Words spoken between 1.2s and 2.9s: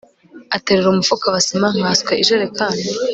wa sima nkanswe ijerekani